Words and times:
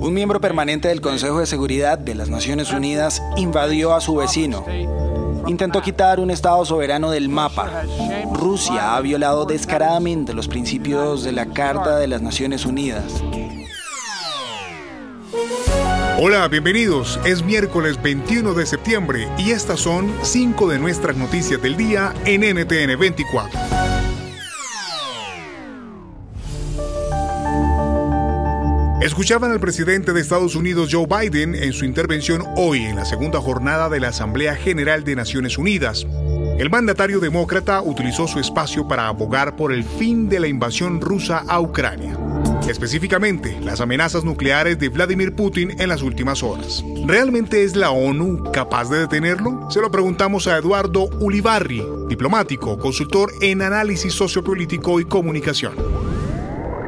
Un 0.00 0.12
miembro 0.12 0.40
permanente 0.40 0.88
del 0.88 1.00
Consejo 1.00 1.38
de 1.38 1.46
Seguridad 1.46 1.96
de 1.96 2.16
las 2.16 2.28
Naciones 2.28 2.72
Unidas 2.72 3.22
invadió 3.36 3.94
a 3.94 4.00
su 4.00 4.16
vecino. 4.16 4.64
Intentó 5.46 5.80
quitar 5.80 6.18
un 6.18 6.32
Estado 6.32 6.64
soberano 6.64 7.12
del 7.12 7.28
mapa. 7.28 7.84
Rusia 8.32 8.96
ha 8.96 9.00
violado 9.00 9.44
descaradamente 9.44 10.34
los 10.34 10.48
principios 10.48 11.22
de 11.22 11.30
la 11.30 11.46
Carta 11.46 11.98
de 11.98 12.08
las 12.08 12.20
Naciones 12.20 12.66
Unidas. 12.66 13.22
Hola, 16.20 16.48
bienvenidos. 16.48 17.20
Es 17.24 17.44
miércoles 17.44 18.02
21 18.02 18.54
de 18.54 18.66
septiembre 18.66 19.28
y 19.38 19.52
estas 19.52 19.78
son 19.78 20.12
cinco 20.22 20.66
de 20.66 20.80
nuestras 20.80 21.16
noticias 21.16 21.62
del 21.62 21.76
día 21.76 22.12
en 22.24 22.40
NTN 22.40 22.98
24. 22.98 23.77
Escuchaban 29.08 29.50
al 29.50 29.58
presidente 29.58 30.12
de 30.12 30.20
Estados 30.20 30.54
Unidos 30.54 30.90
Joe 30.92 31.06
Biden 31.06 31.54
en 31.54 31.72
su 31.72 31.86
intervención 31.86 32.44
hoy 32.56 32.84
en 32.84 32.96
la 32.96 33.06
segunda 33.06 33.40
jornada 33.40 33.88
de 33.88 34.00
la 34.00 34.08
Asamblea 34.08 34.54
General 34.54 35.02
de 35.02 35.16
Naciones 35.16 35.56
Unidas. 35.56 36.06
El 36.58 36.68
mandatario 36.68 37.18
demócrata 37.18 37.80
utilizó 37.80 38.28
su 38.28 38.38
espacio 38.38 38.86
para 38.86 39.08
abogar 39.08 39.56
por 39.56 39.72
el 39.72 39.82
fin 39.82 40.28
de 40.28 40.40
la 40.40 40.46
invasión 40.46 41.00
rusa 41.00 41.42
a 41.48 41.58
Ucrania. 41.58 42.18
Específicamente, 42.68 43.58
las 43.62 43.80
amenazas 43.80 44.24
nucleares 44.24 44.78
de 44.78 44.90
Vladimir 44.90 45.34
Putin 45.34 45.80
en 45.80 45.88
las 45.88 46.02
últimas 46.02 46.42
horas. 46.42 46.84
¿Realmente 47.06 47.64
es 47.64 47.76
la 47.76 47.90
ONU 47.90 48.52
capaz 48.52 48.90
de 48.90 48.98
detenerlo? 48.98 49.70
Se 49.70 49.80
lo 49.80 49.90
preguntamos 49.90 50.46
a 50.48 50.58
Eduardo 50.58 51.08
Ulibarri, 51.18 51.82
diplomático, 52.10 52.78
consultor 52.78 53.32
en 53.40 53.62
análisis 53.62 54.12
sociopolítico 54.12 55.00
y 55.00 55.06
comunicación 55.06 56.07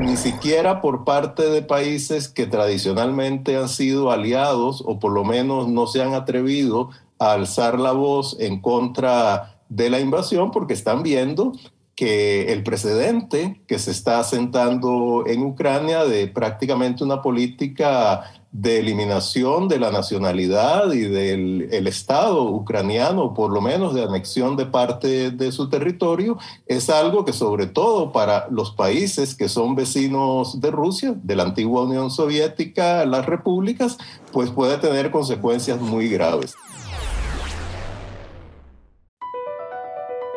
ni 0.00 0.16
siquiera 0.16 0.80
por 0.80 1.04
parte 1.04 1.50
de 1.50 1.62
países 1.62 2.28
que 2.28 2.46
tradicionalmente 2.46 3.56
han 3.56 3.68
sido 3.68 4.10
aliados 4.10 4.82
o 4.86 4.98
por 4.98 5.12
lo 5.12 5.24
menos 5.24 5.68
no 5.68 5.86
se 5.86 6.02
han 6.02 6.14
atrevido 6.14 6.90
a 7.18 7.32
alzar 7.32 7.80
la 7.80 7.92
voz 7.92 8.36
en 8.38 8.60
contra 8.60 9.60
de 9.68 9.90
la 9.90 10.00
invasión 10.00 10.50
porque 10.50 10.74
están 10.74 11.02
viendo 11.02 11.52
que 11.94 12.52
el 12.52 12.62
precedente 12.62 13.60
que 13.66 13.80
se 13.80 13.90
está 13.90 14.20
asentando 14.20 15.24
en 15.26 15.42
Ucrania 15.42 16.04
de 16.04 16.28
prácticamente 16.28 17.02
una 17.02 17.22
política 17.22 18.22
de 18.50 18.78
eliminación 18.78 19.68
de 19.68 19.78
la 19.78 19.90
nacionalidad 19.90 20.92
y 20.92 21.02
del 21.02 21.68
el 21.70 21.86
Estado 21.86 22.44
ucraniano, 22.44 23.34
por 23.34 23.52
lo 23.52 23.60
menos 23.60 23.94
de 23.94 24.02
anexión 24.02 24.56
de 24.56 24.66
parte 24.66 25.30
de 25.30 25.52
su 25.52 25.68
territorio, 25.68 26.38
es 26.66 26.88
algo 26.88 27.24
que 27.24 27.32
sobre 27.32 27.66
todo 27.66 28.10
para 28.10 28.48
los 28.50 28.70
países 28.70 29.34
que 29.34 29.48
son 29.48 29.74
vecinos 29.74 30.60
de 30.60 30.70
Rusia, 30.70 31.14
de 31.22 31.36
la 31.36 31.42
antigua 31.42 31.82
Unión 31.82 32.10
Soviética, 32.10 33.04
las 33.04 33.26
repúblicas, 33.26 33.98
pues 34.32 34.50
puede 34.50 34.78
tener 34.78 35.10
consecuencias 35.10 35.80
muy 35.80 36.08
graves. 36.08 36.54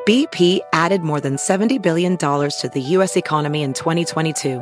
BP 0.05 0.61
added 0.73 1.01
more 1.01 1.21
than 1.21 1.37
$70 1.37 1.79
billion 1.79 2.17
to 2.17 2.69
the 2.73 2.81
U.S. 2.97 3.15
economy 3.15 3.61
in 3.61 3.71
2022 3.71 4.61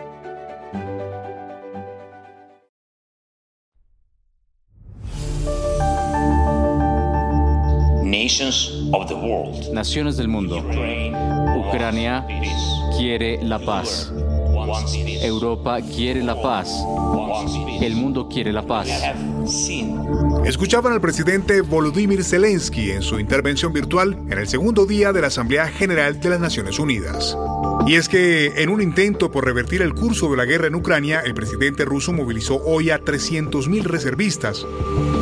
Naciones 9.73 10.17
del 10.17 10.27
mundo. 10.27 10.63
Ucrania 11.67 12.25
quiere 12.97 13.43
la 13.43 13.59
paz. 13.59 14.11
Europa 15.21 15.79
quiere 15.81 16.23
la 16.23 16.41
paz. 16.41 16.71
El 17.81 17.95
mundo 17.95 18.29
quiere 18.29 18.53
la 18.53 18.65
paz. 18.65 18.87
Escuchaban 20.45 20.93
al 20.93 21.01
presidente 21.01 21.61
Volodymyr 21.61 22.23
Zelensky 22.23 22.91
en 22.91 23.01
su 23.01 23.19
intervención 23.19 23.73
virtual 23.73 24.17
en 24.29 24.37
el 24.37 24.47
segundo 24.47 24.85
día 24.85 25.11
de 25.11 25.21
la 25.21 25.27
Asamblea 25.27 25.67
General 25.67 26.19
de 26.19 26.29
las 26.29 26.39
Naciones 26.39 26.79
Unidas. 26.79 27.37
Y 27.85 27.95
es 27.95 28.07
que 28.07 28.61
en 28.61 28.69
un 28.69 28.81
intento 28.81 29.31
por 29.31 29.45
revertir 29.45 29.81
el 29.81 29.93
curso 29.93 30.29
de 30.29 30.37
la 30.37 30.45
guerra 30.45 30.67
en 30.67 30.75
Ucrania, 30.75 31.21
el 31.25 31.33
presidente 31.33 31.83
ruso 31.83 32.13
movilizó 32.13 32.61
hoy 32.63 32.91
a 32.91 32.99
300.000 32.99 33.83
reservistas. 33.83 34.65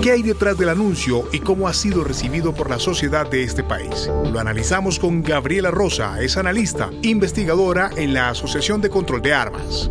¿Qué 0.02 0.12
hay 0.12 0.22
detrás 0.22 0.58
del 0.58 0.70
anuncio 0.70 1.28
y 1.34 1.40
cómo 1.40 1.68
ha 1.68 1.74
sido 1.74 2.06
recibido 2.06 2.54
por 2.54 2.70
la 2.70 2.80
sociedad 2.80 3.30
de 3.30 3.44
este 3.44 3.66
país? 3.66 4.10
Lo 4.32 4.40
analizamos 4.40 4.98
con 4.98 5.22
Gabriela 5.22 5.72
Rosa, 5.72 6.22
es 6.22 6.38
analista, 6.38 6.90
investigadora 7.02 7.90
en 7.98 8.14
la 8.14 8.30
Asociación 8.30 8.80
de 8.80 8.90
Control 8.90 9.22
de 9.22 9.34
Armas 9.34 9.90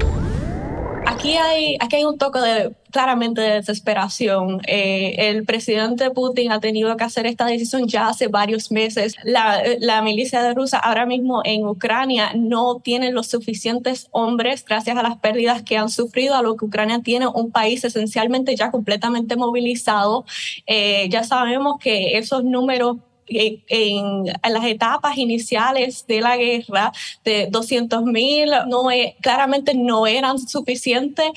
aquí 1.08 1.36
hay, 1.36 1.76
aquí 1.80 1.96
hay 1.96 2.04
un 2.04 2.18
toque 2.18 2.38
de, 2.38 2.72
claramente 2.90 3.40
de 3.40 3.54
desesperación. 3.54 4.60
Eh, 4.66 5.14
el 5.30 5.44
presidente 5.44 6.10
Putin 6.10 6.52
ha 6.52 6.60
tenido 6.60 6.96
que 6.96 7.04
hacer 7.04 7.26
esta 7.26 7.46
decisión 7.46 7.88
ya 7.88 8.08
hace 8.08 8.28
varios 8.28 8.70
meses. 8.70 9.16
La, 9.24 10.02
milicia 10.02 10.42
de 10.42 10.54
Rusia 10.54 10.78
ahora 10.78 11.06
mismo 11.06 11.42
en 11.44 11.66
Ucrania 11.66 12.32
no 12.34 12.80
tiene 12.80 13.10
los 13.10 13.26
suficientes 13.26 14.08
hombres 14.12 14.64
gracias 14.64 14.96
a 14.96 15.02
las 15.02 15.16
pérdidas 15.18 15.62
que 15.62 15.76
han 15.76 15.88
sufrido, 15.88 16.34
a 16.34 16.42
lo 16.42 16.56
que 16.56 16.66
Ucrania 16.66 17.00
tiene 17.02 17.26
un 17.26 17.50
país 17.50 17.84
esencialmente 17.84 18.54
ya 18.54 18.70
completamente 18.70 19.36
movilizado. 19.36 20.24
Eh, 20.66 21.08
ya 21.10 21.24
sabemos 21.24 21.78
que 21.78 22.16
esos 22.18 22.44
números 22.44 22.98
en, 23.28 24.24
las 24.26 24.64
etapas 24.64 25.16
iniciales 25.16 26.06
de 26.06 26.20
la 26.20 26.36
guerra 26.36 26.92
de 27.24 27.50
200.000 27.50 28.66
no, 28.66 28.90
e, 28.90 29.16
claramente 29.20 29.74
no 29.74 30.06
eran 30.06 30.38
suficientes 30.38 31.30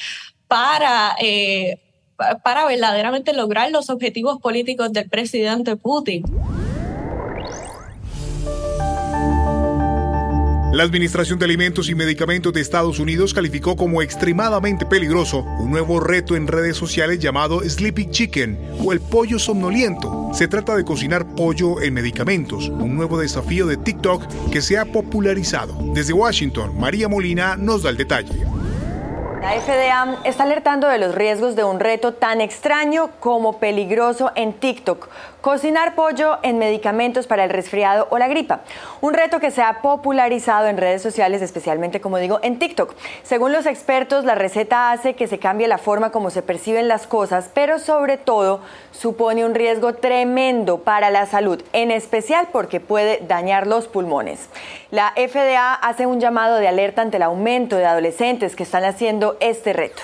para... 0.48 1.16
Eh, 1.20 1.80
para 2.44 2.68
verdaderamente 2.68 3.34
lograr 3.34 3.72
los 3.72 3.90
objetivos 3.90 4.40
políticos 4.40 4.94
del 4.94 5.10
presidente 5.10 5.76
Putin. 5.76 6.24
La 10.74 10.84
Administración 10.84 11.38
de 11.38 11.44
Alimentos 11.44 11.90
y 11.90 11.96
Medicamentos 11.96 12.54
de 12.54 12.62
Estados 12.62 12.98
Unidos 13.00 13.34
calificó 13.34 13.76
como 13.76 14.02
extremadamente 14.02 14.86
peligroso 14.86 15.40
un 15.60 15.70
nuevo 15.70 16.00
reto 16.00 16.38
en 16.38 16.48
redes 16.48 16.78
sociales 16.78 17.20
llamado 17.20 17.60
Sleepy 17.60 18.10
Chicken 18.10 18.58
o 18.82 18.94
el 18.94 19.02
pollo 19.02 19.38
somnoliento. 19.38 20.30
Se 20.34 20.48
trata 20.48 20.74
de 20.78 20.86
cocinar 20.86 21.26
pollo 21.36 21.82
en 21.82 21.94
medicamentos, 21.94 22.70
un 22.70 22.96
nuevo 22.96 23.20
desafío 23.20 23.68
de 23.68 23.76
TikTok 23.76 24.24
que 24.50 24.62
se 24.62 24.78
ha 24.78 24.86
popularizado. 24.86 25.76
Desde 25.94 26.14
Washington, 26.14 26.80
María 26.80 27.10
Molina 27.10 27.58
nos 27.58 27.84
da 27.84 27.90
el 27.90 27.98
detalle. 27.98 28.46
La 29.42 29.60
FDA 29.60 30.20
está 30.24 30.44
alertando 30.44 30.88
de 30.88 31.00
los 31.00 31.16
riesgos 31.16 31.56
de 31.56 31.64
un 31.64 31.80
reto 31.80 32.14
tan 32.14 32.42
extraño 32.42 33.10
como 33.20 33.58
peligroso 33.58 34.32
en 34.36 34.54
TikTok, 34.54 35.10
cocinar 35.42 35.96
pollo 35.96 36.38
en 36.44 36.60
medicamentos 36.60 37.28
para 37.28 37.44
el 37.44 37.50
resfriado 37.50 38.08
o 38.12 38.18
la 38.18 38.28
gripa. 38.28 38.62
Un 39.02 39.14
reto 39.14 39.40
que 39.40 39.52
se 39.52 39.62
ha 39.62 39.82
popularizado 39.82 40.68
en 40.68 40.78
redes 40.78 41.02
sociales, 41.02 41.42
especialmente 41.42 42.00
como 42.00 42.18
digo 42.18 42.40
en 42.44 42.60
TikTok. 42.60 42.96
Según 43.24 43.52
los 43.52 43.66
expertos, 43.66 44.24
la 44.24 44.36
receta 44.36 44.92
hace 44.92 45.16
que 45.16 45.28
se 45.28 45.40
cambie 45.40 45.68
la 45.68 45.78
forma 45.78 46.12
como 46.12 46.30
se 46.30 46.42
perciben 46.42 46.88
las 46.88 47.08
cosas, 47.08 47.50
pero 47.54 47.80
sobre 47.80 48.18
todo 48.18 48.62
supone 48.92 49.46
un 49.46 49.56
riesgo 49.56 49.96
tremendo 49.96 50.80
para 50.80 51.10
la 51.10 51.26
salud, 51.26 51.62
en 51.74 51.92
especial 51.92 52.48
porque 52.52 52.80
puede 52.80 53.20
dañar 53.28 53.68
los 53.68 53.88
pulmones. 53.88 54.48
La 54.92 55.14
FDA 55.16 55.74
hace 55.74 56.06
un 56.06 56.20
llamado 56.20 56.58
de 56.58 56.68
alerta 56.68 57.02
ante 57.02 57.18
el 57.18 57.24
aumento 57.24 57.78
de 57.78 57.86
adolescentes 57.86 58.56
que 58.56 58.64
están 58.64 58.84
haciendo 58.84 59.38
este 59.40 59.74
reto. 59.74 60.04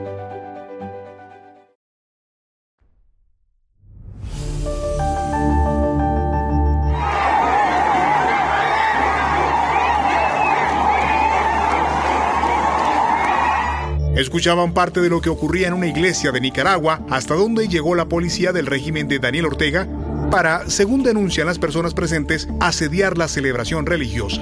Escuchaban 14.21 14.75
parte 14.75 15.01
de 15.01 15.09
lo 15.09 15.19
que 15.19 15.29
ocurría 15.29 15.67
en 15.67 15.73
una 15.73 15.87
iglesia 15.87 16.31
de 16.31 16.39
Nicaragua, 16.39 17.03
hasta 17.09 17.33
donde 17.33 17.67
llegó 17.67 17.95
la 17.95 18.05
policía 18.05 18.53
del 18.53 18.67
régimen 18.67 19.07
de 19.07 19.17
Daniel 19.17 19.47
Ortega 19.47 19.87
para, 20.29 20.69
según 20.69 21.01
denuncian 21.01 21.47
las 21.47 21.57
personas 21.57 21.95
presentes, 21.95 22.47
asediar 22.59 23.17
la 23.17 23.27
celebración 23.27 23.87
religiosa. 23.87 24.39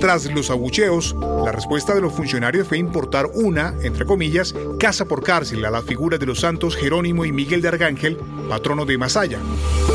Tras 0.00 0.26
los 0.26 0.48
abucheos, 0.50 1.16
la 1.44 1.50
respuesta 1.50 1.92
de 1.92 2.00
los 2.00 2.12
funcionarios 2.12 2.68
fue 2.68 2.78
importar 2.78 3.26
una, 3.34 3.74
entre 3.82 4.06
comillas, 4.06 4.54
casa 4.78 5.04
por 5.06 5.24
cárcel 5.24 5.64
a 5.64 5.72
las 5.72 5.84
figuras 5.84 6.20
de 6.20 6.26
los 6.26 6.38
santos 6.38 6.76
Jerónimo 6.76 7.24
y 7.24 7.32
Miguel 7.32 7.62
de 7.62 7.68
Arcángel, 7.68 8.16
patrono 8.48 8.84
de 8.84 8.96
Masaya. 8.96 9.40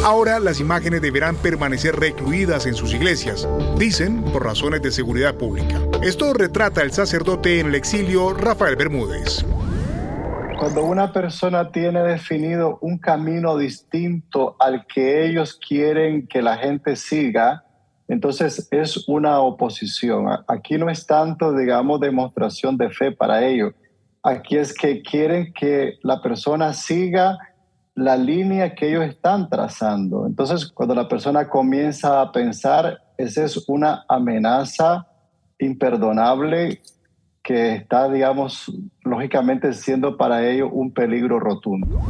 Ahora 0.05 0.39
las 0.39 0.59
imágenes 0.59 1.01
deberán 1.01 1.35
permanecer 1.35 1.95
recluidas 1.95 2.67
en 2.67 2.75
sus 2.75 2.93
iglesias, 2.93 3.49
dicen 3.79 4.23
por 4.25 4.45
razones 4.45 4.83
de 4.83 4.91
seguridad 4.91 5.33
pública. 5.33 5.81
Esto 6.03 6.31
retrata 6.31 6.83
el 6.83 6.91
sacerdote 6.91 7.59
en 7.59 7.65
el 7.69 7.73
exilio 7.73 8.35
Rafael 8.35 8.75
Bermúdez. 8.75 9.43
Cuando 10.59 10.83
una 10.83 11.11
persona 11.11 11.71
tiene 11.71 12.03
definido 12.03 12.77
un 12.81 12.99
camino 12.99 13.57
distinto 13.57 14.55
al 14.59 14.85
que 14.85 15.25
ellos 15.25 15.59
quieren 15.67 16.27
que 16.27 16.43
la 16.43 16.57
gente 16.57 16.95
siga, 16.95 17.63
entonces 18.07 18.67
es 18.69 19.07
una 19.07 19.39
oposición. 19.39 20.27
Aquí 20.47 20.77
no 20.77 20.87
es 20.87 21.07
tanto, 21.07 21.51
digamos, 21.51 21.99
demostración 21.99 22.77
de 22.77 22.91
fe 22.91 23.11
para 23.11 23.43
ellos. 23.43 23.73
Aquí 24.21 24.55
es 24.55 24.71
que 24.71 25.01
quieren 25.01 25.51
que 25.51 25.97
la 26.03 26.21
persona 26.21 26.73
siga 26.73 27.39
la 27.95 28.17
línea 28.17 28.75
que 28.75 28.89
ellos 28.89 29.05
están 29.05 29.49
trazando. 29.49 30.27
Entonces, 30.27 30.67
cuando 30.67 30.93
la 30.93 31.07
persona 31.07 31.47
comienza 31.47 32.21
a 32.21 32.31
pensar, 32.31 33.01
esa 33.17 33.45
es 33.45 33.69
una 33.69 34.03
amenaza 34.09 35.07
imperdonable 35.59 36.81
que 37.41 37.75
está, 37.75 38.09
digamos, 38.09 38.71
lógicamente 39.03 39.71
siendo 39.73 40.17
para 40.17 40.45
ellos 40.45 40.69
un 40.73 40.91
peligro 40.91 41.39
rotundo. 41.39 42.01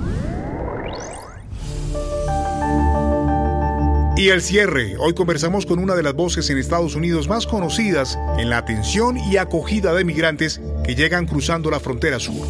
Y 4.26 4.30
el 4.30 4.42
cierre. 4.42 4.96
Hoy 4.98 5.14
conversamos 5.14 5.68
con 5.68 5.78
una 5.78 5.94
de 5.94 6.02
las 6.02 6.16
voces 6.16 6.50
en 6.50 6.58
Estados 6.58 6.96
Unidos 6.96 7.28
más 7.28 7.46
conocidas 7.46 8.18
en 8.40 8.50
la 8.50 8.58
atención 8.58 9.20
y 9.20 9.38
acogida 9.38 9.94
de 9.94 10.04
migrantes 10.04 10.60
que 10.84 10.96
llegan 10.96 11.28
cruzando 11.28 11.70
la 11.70 11.80
frontera 11.80 12.20
sur. 12.20 12.44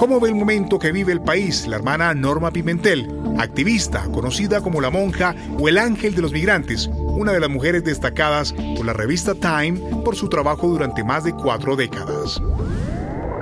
¿Cómo 0.00 0.18
ve 0.18 0.30
el 0.30 0.34
momento 0.34 0.80
que 0.80 0.90
vive 0.90 1.12
el 1.12 1.20
país 1.20 1.68
la 1.68 1.76
hermana 1.76 2.12
Norma 2.12 2.50
Pimentel, 2.50 3.08
activista 3.38 4.02
conocida 4.12 4.62
como 4.62 4.80
la 4.80 4.90
monja 4.90 5.36
o 5.60 5.68
el 5.68 5.78
ángel 5.78 6.16
de 6.16 6.22
los 6.22 6.32
migrantes, 6.32 6.90
una 6.92 7.30
de 7.30 7.38
las 7.38 7.50
mujeres 7.50 7.84
destacadas 7.84 8.52
por 8.52 8.84
la 8.84 8.92
revista 8.92 9.36
Time 9.36 9.78
por 10.04 10.16
su 10.16 10.28
trabajo 10.28 10.66
durante 10.66 11.04
más 11.04 11.22
de 11.22 11.34
cuatro 11.34 11.76
décadas? 11.76 12.42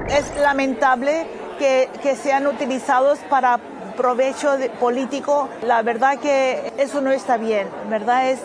Es 0.07 0.31
lamentable 0.39 1.27
que, 1.59 1.89
que 2.03 2.15
sean 2.15 2.47
utilizados 2.47 3.21
para 3.31 3.59
provecho 3.93 4.57
político, 4.79 5.49
la 5.63 5.83
verdad 5.83 6.19
que 6.19 6.73
eso 6.79 7.01
no 7.01 7.11
está 7.11 7.37
bien, 7.37 7.69
¿verdad? 7.89 8.31
Es, 8.31 8.41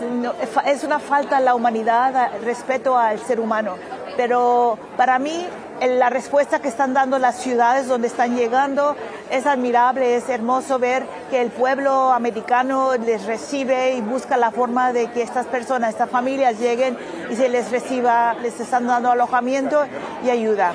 es 0.66 0.84
una 0.84 1.00
falta 1.00 1.38
a 1.38 1.40
la 1.40 1.56
humanidad, 1.56 2.32
respeto 2.44 2.98
al 2.98 3.20
ser 3.20 3.40
humano. 3.40 3.76
Pero 4.18 4.78
para 4.96 5.20
mí 5.20 5.46
la 5.82 6.10
respuesta 6.10 6.60
que 6.60 6.70
están 6.70 6.94
dando 6.94 7.20
las 7.20 7.38
ciudades 7.38 7.88
donde 7.88 8.08
están 8.08 8.36
llegando 8.36 8.96
es 9.30 9.46
admirable, 9.46 10.16
es 10.16 10.30
hermoso 10.30 10.80
ver 10.80 11.04
que 11.30 11.42
el 11.42 11.50
pueblo 11.50 12.14
americano 12.14 12.96
les 12.96 13.26
recibe 13.26 13.96
y 13.96 14.02
busca 14.02 14.38
la 14.38 14.52
forma 14.52 14.94
de 14.94 15.08
que 15.12 15.22
estas 15.22 15.46
personas, 15.48 15.90
estas 15.90 16.10
familias 16.10 16.60
lleguen 16.60 16.98
y 17.30 17.36
se 17.36 17.50
les 17.50 17.72
reciba, 17.72 18.36
les 18.36 18.60
están 18.60 18.88
dando 18.88 19.12
alojamiento 19.12 19.84
y 20.24 20.30
ayuda. 20.30 20.75